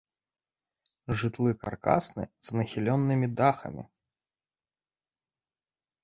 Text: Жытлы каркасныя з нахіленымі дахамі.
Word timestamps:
Жытлы 1.21 1.51
каркасныя 1.65 2.29
з 2.47 2.59
нахіленымі 2.59 3.27
дахамі. 3.41 3.83